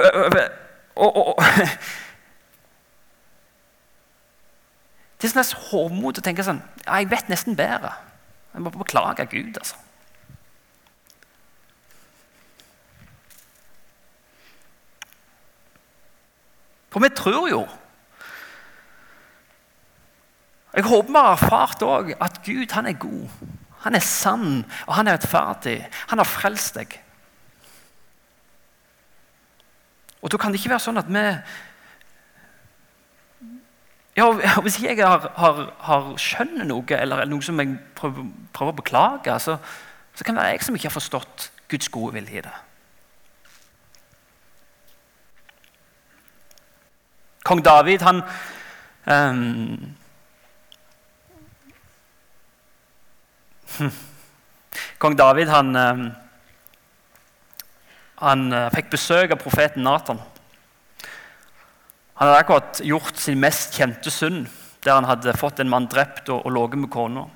og, 0.96 1.16
og, 1.16 1.38
det 5.18 5.24
er 5.24 5.30
en 5.30 5.34
slags 5.34 5.54
hovmod 5.70 6.18
å 6.18 6.22
tenke 6.22 6.46
sånn 6.46 6.62
ja, 6.84 7.00
Jeg 7.00 7.10
vet 7.10 7.30
nesten 7.30 7.58
bedre. 7.58 7.94
Jeg 8.54 8.62
må 8.62 8.70
beklage 8.74 9.26
Gud, 9.30 9.58
altså. 9.58 9.78
For 16.94 17.02
vi 17.02 17.10
tror 17.10 17.48
jo 17.50 17.64
jeg 20.74 20.86
håper 20.86 21.10
vi 21.10 21.18
har 21.18 21.36
erfart 21.36 21.82
også 21.82 22.16
at 22.22 22.40
Gud 22.42 22.72
han 22.74 22.86
er 22.86 22.96
god. 22.98 23.28
Han 23.84 23.94
er 23.94 24.02
sann, 24.02 24.64
og 24.86 24.94
han 24.94 25.06
er 25.06 25.12
rettferdig. 25.18 25.76
Han 26.10 26.18
har 26.18 26.26
frelst 26.26 26.74
deg. 26.74 26.96
Og 30.22 30.32
Da 30.32 30.40
kan 30.40 30.52
det 30.52 30.58
ikke 30.58 30.72
være 30.72 30.82
sånn 30.82 30.98
at 30.98 31.10
vi 31.12 31.22
ja, 34.16 34.26
Hvis 34.62 34.80
jeg 34.82 34.98
har, 34.98 35.30
har, 35.36 35.62
har 35.78 36.12
skjønner 36.18 36.66
noe, 36.66 36.86
eller 36.96 37.26
noe 37.26 37.42
som 37.42 37.58
jeg 37.60 37.76
prøver, 37.98 38.30
prøver 38.54 38.72
å 38.72 38.78
beklage, 38.78 39.38
så, 39.42 39.58
så, 40.14 40.24
kan 40.24 40.34
det 40.34 40.42
være 40.42 40.54
jeg 40.54 40.66
som 40.66 40.78
ikke 40.78 40.88
har 40.88 40.98
forstått 40.98 41.50
Guds 41.70 41.90
gode 41.90 42.14
vilje 42.14 42.38
i 42.38 42.44
det. 42.46 42.54
Kong 47.44 47.60
David 47.60 48.02
han 48.02 48.22
um, 49.04 49.96
Kong 54.98 55.16
David 55.16 55.48
han, 55.52 55.76
um, 55.76 56.06
han 58.22 58.52
eh, 58.52 58.70
fikk 58.72 58.88
besøk 58.94 59.34
av 59.34 59.42
profeten 59.42 59.84
Nathan. 59.84 60.20
Han 62.14 62.28
hadde 62.28 62.40
akkurat 62.40 62.80
gjort 62.86 63.16
sin 63.20 63.40
mest 63.42 63.76
kjente 63.76 64.10
synd, 64.14 64.46
der 64.86 64.94
han 64.96 65.08
hadde 65.08 65.36
fått 65.36 65.60
en 65.60 65.68
mann 65.68 65.90
drept 65.90 66.30
og, 66.32 66.46
og 66.46 66.54
ligget 66.54 66.80
med 66.80 66.92
kona. 66.94 67.26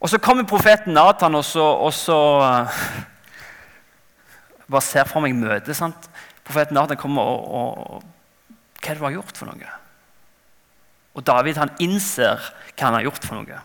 Og 0.00 0.08
Så 0.08 0.22
kommer 0.22 0.46
profeten 0.46 0.94
Nathan 0.94 1.34
og 1.34 1.44
så, 1.44 1.64
og 1.64 1.92
så 1.92 2.20
uh, 2.38 2.80
bare 4.70 4.86
ser 4.86 5.10
for 5.10 5.26
meg 5.26 5.34
møtet. 5.34 5.74
sant? 5.76 6.10
Profeten 6.50 6.74
Nathan 6.74 6.98
kommer 6.98 7.22
og, 7.22 7.46
og, 7.54 7.78
og 7.94 8.08
Hva 8.80 8.90
er 8.90 8.96
det 8.96 8.98
du 8.98 9.04
har 9.06 9.14
gjort 9.14 9.38
for 9.38 9.46
noe? 9.46 9.74
Og 11.14 11.26
David 11.26 11.58
han 11.60 11.74
innser 11.82 12.40
hva 12.72 12.86
han 12.88 12.96
har 12.96 13.04
gjort 13.06 13.26
for 13.26 13.38
noe. 13.38 13.58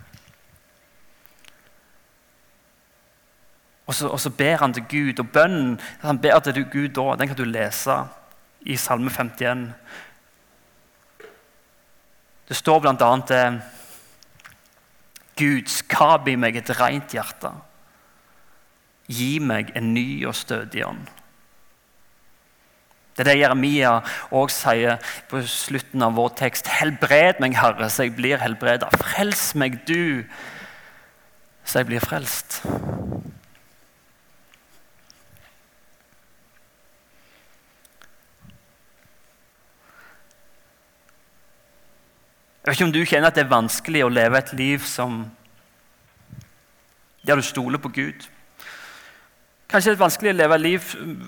Og 3.86 3.94
så, 3.94 4.10
og 4.10 4.20
så 4.22 4.32
ber 4.34 4.58
han 4.62 4.74
til 4.74 4.86
Gud, 4.90 5.22
og 5.22 5.30
bønnen 5.34 5.76
han 6.02 6.20
ber 6.22 6.40
til 6.46 6.66
Gud 6.66 6.94
da, 6.98 7.16
den 7.16 7.30
kan 7.30 7.38
du 7.38 7.46
lese 7.46 8.00
i 8.66 8.78
Salme 8.82 9.14
51. 9.14 9.68
Det 12.50 12.58
står 12.58 12.82
bl.a. 12.82 13.12
det 13.30 13.44
Gud, 15.38 15.70
skap 15.70 16.28
i 16.32 16.38
meg 16.40 16.58
et 16.58 16.72
rent 16.80 17.14
hjerte. 17.14 17.52
Gi 19.12 19.38
meg 19.44 19.74
en 19.78 19.94
ny 19.94 20.26
og 20.26 20.36
stødig 20.38 20.86
ånd. 20.88 21.06
Det 23.16 23.24
er 23.24 23.30
det 23.30 23.38
Jeremia 23.40 23.92
òg 24.36 24.50
sier 24.52 24.98
på 25.32 25.40
slutten 25.48 26.04
av 26.04 26.18
vår 26.18 26.34
tekst. 26.36 26.68
Helbred 26.68 27.40
meg, 27.40 27.56
Herre, 27.56 27.88
så 27.88 28.04
jeg 28.04 28.18
blir 28.18 28.42
helbreda. 28.42 28.90
Frels 29.00 29.54
meg, 29.56 29.78
du, 29.88 30.26
så 31.64 31.80
jeg 31.80 31.88
blir 31.94 32.04
frelst. 32.04 32.60
Jeg 42.66 42.72
vet 42.72 42.78
ikke 42.80 42.86
om 42.90 42.96
du 42.98 43.04
kjenner 43.06 43.30
at 43.30 43.40
det 43.40 43.46
er 43.46 43.56
vanskelig 43.56 44.04
å 44.04 44.12
leve 44.12 44.40
et 44.42 44.56
liv 44.60 44.84
som 44.90 45.22
der 47.24 47.40
du 47.40 47.46
stoler 47.46 47.80
på 47.80 47.94
Gud. 47.96 48.28
Kanskje 49.76 49.92
det 49.92 49.98
er 49.98 50.06
vanskelig 50.06 50.32
å 50.32 50.36
leve 50.40 50.58
liv 50.62 50.84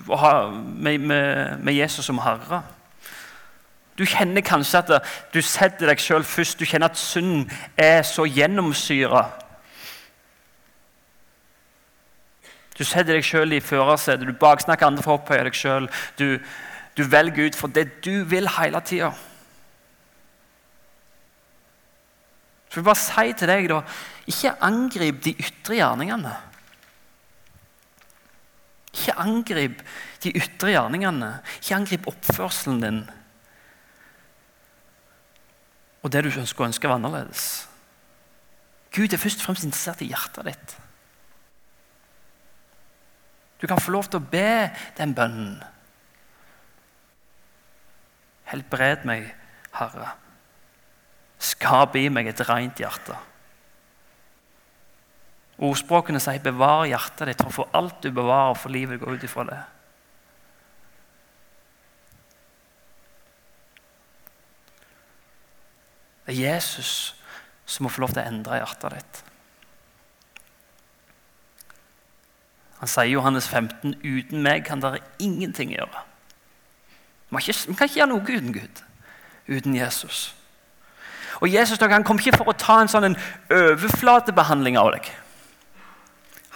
med, 0.08 1.02
med, 1.04 1.58
med 1.60 1.74
Jesus 1.76 2.06
som 2.08 2.16
Herre. 2.24 2.62
Du 3.92 4.06
kjenner 4.08 4.40
kanskje 4.40 4.80
at 4.80 5.10
du 5.34 5.42
setter 5.44 5.90
deg 5.90 6.00
sjøl 6.00 6.24
først. 6.24 6.56
Du 6.56 6.64
kjenner 6.64 6.88
at 6.88 6.96
synden 6.96 7.44
er 7.76 8.00
så 8.08 8.24
gjennomsyra. 8.24 9.26
Du 12.72 12.86
setter 12.88 13.18
deg 13.18 13.28
sjøl 13.28 13.52
i 13.52 13.60
førersetet, 13.60 14.24
du 14.24 14.40
baksnakker 14.40 14.88
andre 14.88 15.04
for 15.04 15.18
å 15.18 15.20
opphøye 15.20 15.44
deg 15.44 15.60
sjøl. 15.60 15.92
Du, 16.16 16.40
du, 16.96 17.04
velger 17.04 17.50
ut 17.50 17.62
for 17.66 17.68
det 17.68 17.98
du 18.00 18.22
vil 18.32 18.48
hele 18.56 18.80
tida. 18.80 19.12
Så 22.72 22.80
jeg 22.80 22.80
vil 22.80 22.90
bare 22.94 23.04
si 23.04 23.40
til 23.42 23.56
deg, 23.58 23.72
da, 23.76 23.84
ikke 24.24 24.58
angrip 24.72 25.24
de 25.28 25.36
ytre 25.36 25.82
gjerningene. 25.82 26.38
Ikke 28.92 29.16
angrip 29.20 29.84
de 30.24 30.32
ytre 30.36 30.72
gjerningene. 30.72 31.38
Ikke 31.60 31.78
angrip 31.78 32.08
oppførselen 32.10 32.82
din 32.82 33.02
og 36.02 36.12
det 36.14 36.24
du 36.24 36.30
ønsker 36.30 36.62
å 36.62 36.68
ønske 36.68 36.88
var 36.88 36.98
annerledes. 36.98 37.46
Gud 38.94 39.12
er 39.12 39.20
først 39.20 39.42
og 39.42 39.48
fremst 39.48 39.66
interessert 39.66 40.00
i 40.04 40.08
hjertet 40.08 40.46
ditt. 40.48 40.76
Du 43.58 43.66
kan 43.66 43.80
få 43.82 43.92
lov 43.92 44.06
til 44.06 44.20
å 44.20 44.28
be 44.30 44.70
den 44.96 45.12
bønnen. 45.18 45.58
Helbred 48.48 49.04
meg, 49.08 49.26
Herre. 49.76 50.14
Skap 51.42 51.98
i 51.98 52.06
meg 52.08 52.30
et 52.30 52.40
rent 52.48 52.80
hjerte. 52.80 53.18
Ordspråkene 55.58 56.20
sier 56.20 56.38
'bevar 56.38 56.86
hjertet 56.86 57.26
ditt', 57.26 57.42
for 57.42 57.50
for 57.50 57.68
alt 57.74 58.02
du 58.02 58.10
bevarer, 58.10 58.54
for 58.54 58.68
livet 58.68 59.00
går 59.00 59.12
ut 59.12 59.24
ifra 59.24 59.44
det. 59.44 59.62
Det 66.26 66.34
er 66.36 66.54
Jesus 66.54 67.14
som 67.66 67.82
må 67.84 67.88
få 67.88 68.00
lov 68.00 68.08
til 68.08 68.22
å 68.22 68.28
endre 68.28 68.60
hjertet 68.60 68.94
ditt. 68.94 69.22
Han 72.78 72.88
sier 72.88 73.10
Johannes 73.10 73.48
15.: 73.48 73.94
Uten 74.04 74.42
meg 74.42 74.64
kan 74.64 74.80
dere 74.80 75.00
ingenting 75.18 75.72
gjøre. 75.74 76.04
Vi 77.30 77.74
kan 77.74 77.88
ikke 77.88 77.98
gjøre 77.98 78.08
noe 78.08 78.20
uten 78.20 78.52
Gud, 78.52 78.82
uten 79.48 79.74
Jesus. 79.74 80.34
Og 81.40 81.52
Jesus 81.52 81.78
han 81.80 82.04
kom 82.04 82.18
ikke 82.18 82.36
for 82.36 82.48
å 82.48 82.56
ta 82.56 82.80
en 82.80 82.88
sånn 82.88 83.16
overflatebehandling 83.50 84.78
av 84.78 84.92
deg. 84.92 85.10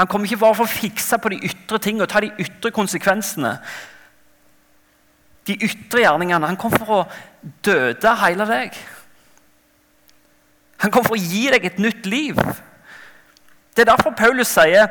Han 0.01 0.09
kom 0.09 0.25
ikke 0.25 0.41
bare 0.41 0.57
for 0.57 0.69
å 0.69 0.73
fikse 0.73 1.19
på 1.21 1.33
de 1.33 1.41
ytre 1.49 1.81
tingene 1.83 2.07
og 2.07 2.13
ta 2.13 2.23
de 2.25 2.33
ytre 2.41 2.73
konsekvensene. 2.75 3.57
De 5.47 5.57
ytre 5.67 6.05
gjerningene. 6.05 6.49
Han 6.49 6.59
kom 6.61 6.73
for 6.75 6.95
å 6.97 7.03
døde 7.65 8.15
hele 8.23 8.47
deg. 8.49 8.79
Han 10.83 10.91
kom 10.95 11.05
for 11.07 11.19
å 11.19 11.23
gi 11.23 11.45
deg 11.53 11.67
et 11.67 11.83
nytt 11.83 12.09
liv. 12.11 12.39
Det 13.73 13.85
er 13.85 13.93
derfor 13.93 14.17
Paulus 14.17 14.51
sier 14.53 14.89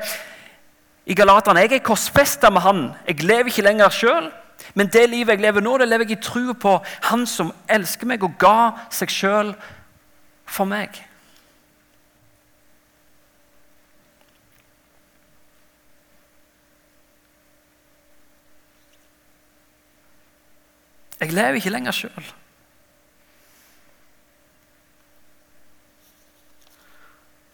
i 1.06 1.18
Galaterne 1.18 1.66
jeg 1.66 1.80
er 1.80 1.86
korsfesta 1.86 2.52
med 2.54 2.64
han. 2.64 2.82
Jeg 3.08 3.26
lever 3.26 3.52
ikke 3.52 3.66
lenger 3.66 3.94
sjøl, 3.94 4.30
men 4.78 4.90
det 4.94 5.08
livet 5.10 5.36
jeg 5.36 5.44
lever 5.44 5.66
nå, 5.66 5.76
det 5.82 5.90
lever 5.90 6.08
jeg 6.08 6.20
i 6.20 6.24
trua 6.24 6.54
på 6.56 6.76
Han 7.10 7.26
som 7.28 7.52
elsker 7.68 8.08
meg 8.08 8.24
og 8.24 8.38
ga 8.40 8.72
seg 8.94 9.12
sjøl 9.12 9.56
for 10.46 10.70
meg. 10.70 10.96
Jeg 21.22 21.34
lever 21.38 21.60
ikke 21.60 21.70
lenger 21.70 21.94
sjøl. 21.94 22.30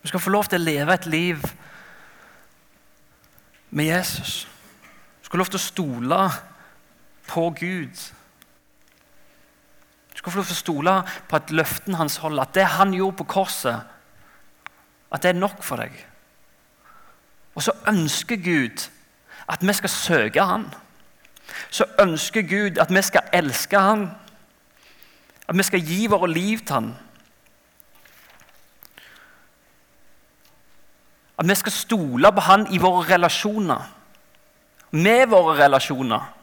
Du 0.04 0.08
skal 0.08 0.24
få 0.24 0.32
lov 0.32 0.48
til 0.48 0.62
å 0.62 0.64
leve 0.64 0.94
et 0.96 1.06
liv 1.12 1.42
med 3.76 3.90
Jesus. 3.90 4.46
Du 5.20 5.28
skal 5.28 5.36
få 5.36 5.42
lov 5.42 5.52
til 5.52 5.60
å 5.60 5.66
stole 5.66 6.20
på 7.28 7.44
Gud. 7.60 8.06
Du 10.14 10.22
skal 10.22 10.32
få 10.32 10.40
lov 10.40 10.48
til 10.48 10.56
å 10.56 10.64
stole 10.64 10.94
på 11.28 11.36
at 11.36 11.52
løften 11.52 12.00
hans 12.00 12.16
holder, 12.24 12.48
at 12.48 12.56
det 12.56 12.70
han 12.78 12.96
gjorde 12.96 13.20
på 13.20 13.32
korset, 13.36 13.84
at 15.12 15.24
det 15.24 15.34
er 15.34 15.42
nok 15.42 15.60
for 15.60 15.84
deg. 15.84 15.92
Og 17.58 17.68
så 17.68 17.76
ønsker 17.92 18.40
Gud 18.40 18.88
at 19.48 19.64
vi 19.64 19.76
skal 19.76 19.92
søke 19.92 20.44
Han. 20.46 20.70
Så 21.70 21.86
ønsker 22.00 22.42
Gud 22.48 22.80
at 22.82 22.94
vi 22.94 23.02
skal 23.02 23.30
elske 23.34 23.80
Han. 23.80 24.08
At 25.48 25.58
vi 25.58 25.64
skal 25.64 25.84
gi 25.84 26.08
våre 26.08 26.30
liv 26.32 26.64
til 26.66 26.76
Han. 26.76 26.90
At 31.38 31.50
vi 31.50 31.56
skal 31.56 31.72
stole 31.72 32.32
på 32.34 32.42
Han 32.42 32.68
i 32.74 32.82
våre 32.82 33.06
relasjoner. 33.14 33.94
Med 34.92 35.28
våre 35.30 35.58
relasjoner. 35.64 36.34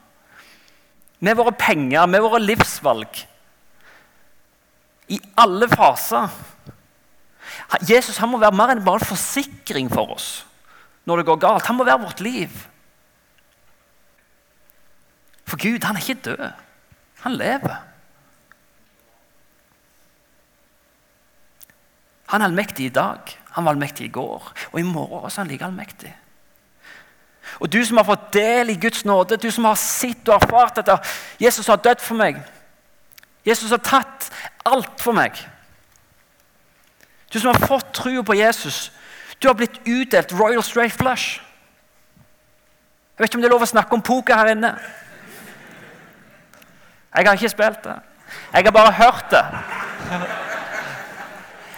Med 1.21 1.37
våre 1.37 1.53
penger, 1.53 2.07
med 2.07 2.21
våre 2.21 2.41
livsvalg. 2.41 3.25
I 5.09 5.21
alle 5.37 5.69
faser. 5.69 6.29
Jesus 7.89 8.17
han 8.19 8.31
må 8.33 8.39
være 8.41 8.57
mer 8.57 8.73
enn 8.73 8.85
bare 8.85 9.03
en 9.03 9.09
forsikring 9.09 9.91
for 9.93 10.15
oss 10.15 10.29
når 11.05 11.21
det 11.21 11.27
går 11.29 11.41
galt. 11.43 11.67
Han 11.69 11.77
må 11.77 11.85
være 11.85 12.01
vårt 12.01 12.21
liv. 12.25 12.53
For 15.45 15.61
Gud 15.61 15.85
han 15.85 15.97
er 15.97 16.01
ikke 16.01 16.23
død. 16.25 16.51
Han 17.25 17.37
lever. 17.37 17.77
Han 22.27 22.41
er 22.41 22.45
allmektig 22.45 22.87
i 22.87 22.95
dag. 22.95 23.19
Han 23.55 23.65
var 23.65 23.73
allmektig 23.73 24.07
i 24.07 24.13
går, 24.13 24.53
og 24.73 24.81
i 24.81 24.83
morgen 24.83 25.25
også 25.25 25.41
er 25.41 25.45
han 25.45 25.51
like 25.51 25.65
allmektig. 25.65 26.17
Og 27.61 27.73
du 27.73 27.85
som 27.85 27.97
har 28.01 28.07
fått 28.09 28.33
del 28.35 28.73
i 28.73 28.79
Guds 28.81 29.05
nåde, 29.05 29.37
du 29.37 29.51
som 29.51 29.69
har 29.69 29.79
sett 29.79 30.29
og 30.29 30.43
erfart 30.43 30.81
at 30.83 30.91
Jesus 31.41 31.67
har 31.71 31.77
dødd 31.77 32.03
for 32.03 32.19
meg. 32.19 32.41
Jesus 33.47 33.71
har 33.71 33.83
tatt 33.85 34.31
alt 34.67 35.01
for 35.01 35.15
meg. 35.15 35.37
Du 37.31 37.39
som 37.39 37.53
har 37.53 37.67
fått 37.67 37.93
trua 37.95 38.23
på 38.23 38.35
Jesus. 38.39 38.91
Du 39.39 39.49
har 39.49 39.55
blitt 39.59 39.81
utdelt 39.87 40.33
Royal 40.33 40.63
Straight 40.63 40.97
Flush. 40.97 41.41
Jeg 43.15 43.23
vet 43.23 43.31
ikke 43.31 43.39
om 43.39 43.43
det 43.45 43.49
er 43.51 43.55
lov 43.55 43.63
å 43.67 43.71
snakke 43.71 43.95
om 43.95 44.03
poker 44.03 44.39
her 44.41 44.55
inne. 44.55 44.73
Jeg 47.15 47.27
har 47.27 47.33
ikke 47.33 47.49
spilt 47.49 47.85
det. 47.85 47.99
Jeg 48.53 48.65
har 48.65 48.71
bare 48.71 48.93
hørt 48.93 49.31
det. 49.31 49.45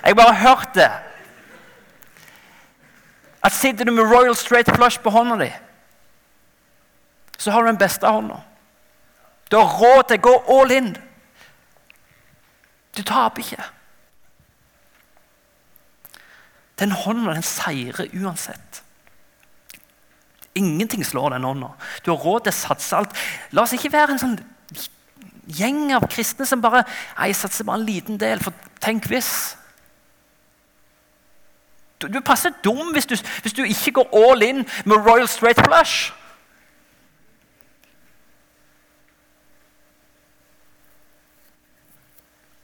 Jeg 0.03 0.15
har 0.15 0.15
bare 0.15 0.35
hørt 0.35 0.75
det. 0.75 0.91
At 3.43 3.53
Sitter 3.53 3.85
du 3.85 3.93
med 3.93 4.05
Royal 4.05 4.37
Straight 4.37 4.77
Flush 4.77 5.01
på 5.01 5.11
hånda 5.11 5.45
di, 5.45 5.53
så 7.39 7.51
har 7.51 7.63
du 7.63 7.67
den 7.67 7.79
beste 7.79 8.07
hånda. 8.07 8.41
Du 9.51 9.57
har 9.57 9.77
råd 9.79 10.09
til 10.09 10.19
å 10.19 10.25
gå 10.25 10.35
all 10.57 10.73
in. 10.75 10.97
Du 12.97 13.03
taper 13.03 13.45
ikke. 13.45 13.69
Den 16.81 16.93
hånda 16.93 17.37
den 17.37 17.47
seirer 17.47 18.11
uansett. 18.17 18.83
Ingenting 20.55 21.05
slår 21.05 21.37
den 21.37 21.45
hånda. 21.45 21.69
Du 22.05 22.11
har 22.11 22.19
råd 22.25 22.49
til 22.49 22.55
å 22.55 22.59
satse 22.59 22.97
alt. 22.97 23.15
La 23.53 23.63
oss 23.63 23.77
ikke 23.77 23.93
være 23.93 24.17
en 24.17 24.23
sånn 24.23 24.39
gjeng 25.47 25.93
av 25.95 26.09
kristne 26.11 26.47
som 26.47 26.63
bare 26.63 26.85
Jeg 27.17 27.37
satser 27.37 27.65
bare 27.65 27.81
en 27.81 27.87
liten 27.87 28.19
del, 28.21 28.43
for 28.43 28.55
tenk 28.83 29.07
hvis. 29.11 29.57
Du, 32.03 32.09
du 32.09 32.21
passer 32.21 32.53
dum 32.65 32.93
hvis 32.93 33.07
du, 33.07 33.17
hvis 33.43 33.57
du, 33.57 33.63
ikke 33.65 33.93
går 34.01 34.17
all 34.31 34.43
in 34.43 34.65
med 34.85 34.97
Royal 35.07 35.29
Straight 35.29 35.61
Flush. 35.65 36.13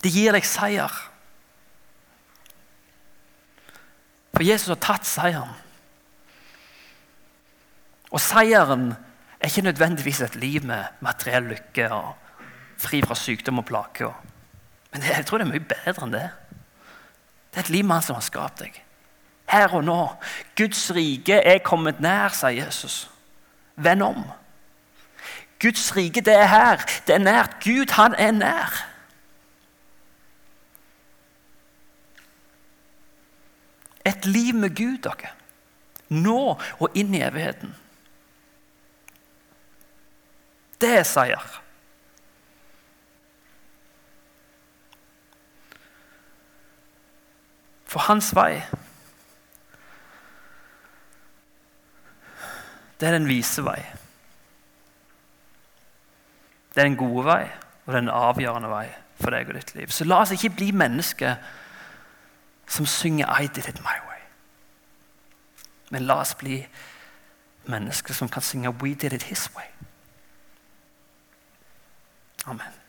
Det 0.02 0.10
gir 0.10 0.34
deg 0.34 0.44
seier. 0.44 0.92
For 4.32 4.42
Jesus 4.42 4.72
har 4.72 4.80
tatt 4.82 5.06
seieren. 5.06 5.52
Og 8.12 8.20
seieren 8.20 8.90
er 9.38 9.48
ikke 9.48 9.68
nødvendigvis 9.68 10.20
et 10.26 10.34
liv 10.36 10.66
med 10.66 11.00
materiell 11.00 11.46
lykke 11.54 11.86
og 11.94 12.21
fri 12.82 13.02
fra 13.06 13.16
sykdom 13.18 13.62
og 13.62 13.68
plager. 13.70 14.14
Men 14.92 15.04
jeg 15.08 15.26
tror 15.26 15.40
det 15.40 15.46
er 15.46 15.52
mye 15.54 15.70
bedre 15.72 16.06
enn 16.06 16.14
det. 16.14 16.28
Det 17.52 17.60
er 17.60 17.66
et 17.66 17.76
liv 17.76 17.84
med 17.84 18.00
Han 18.00 18.08
som 18.08 18.18
har 18.18 18.26
skapt 18.26 18.64
deg 18.64 18.82
her 19.52 19.74
og 19.76 19.84
nå. 19.84 19.98
Guds 20.56 20.90
rike 20.94 21.40
er 21.44 21.60
kommet 21.64 22.00
nær, 22.00 22.32
sa 22.36 22.52
Jesus. 22.52 23.10
Vend 23.76 24.02
om. 24.02 24.24
Guds 25.62 25.90
rike, 25.96 26.20
det 26.24 26.34
er 26.34 26.48
her. 26.48 26.86
Det 27.06 27.14
er 27.14 27.22
nært. 27.22 27.58
Gud, 27.64 27.92
han 27.96 28.16
er 28.18 28.32
nær. 28.32 28.80
Et 34.06 34.26
liv 34.26 34.54
med 34.54 34.74
Gud, 34.76 34.98
dere. 35.04 35.36
Nå 36.08 36.58
og 36.80 36.98
inn 36.98 37.14
i 37.14 37.22
evigheten. 37.22 37.76
Det 40.82 40.96
er 40.98 41.06
seier. 41.06 41.61
For 47.92 48.08
hans 48.08 48.32
vei 48.36 48.62
Det 53.00 53.08
er 53.08 53.16
den 53.16 53.26
vise 53.26 53.64
vei. 53.66 53.80
Det 56.70 56.78
er 56.78 56.86
den 56.86 56.96
gode 56.96 57.24
vei, 57.26 57.48
og 57.86 57.96
den 57.96 58.06
avgjørende 58.08 58.68
vei 58.70 58.84
for 59.18 59.34
deg 59.34 59.50
og 59.50 59.56
ditt 59.58 59.72
liv. 59.74 59.90
Så 59.90 60.06
la 60.06 60.20
oss 60.22 60.30
ikke 60.36 60.52
bli 60.54 60.68
mennesker 60.70 61.34
som 62.66 62.86
synger 62.86 63.26
'I 63.26 63.46
did 63.46 63.68
it 63.68 63.82
my 63.82 63.98
way'. 64.06 64.22
Men 65.90 66.06
la 66.06 66.20
oss 66.20 66.34
bli 66.34 66.66
mennesker 67.64 68.14
som 68.14 68.28
kan 68.28 68.42
synge 68.42 68.70
'We 68.70 68.94
did 68.94 69.12
it 69.12 69.22
his 69.22 69.50
way'. 69.56 69.72
Amen. 72.46 72.81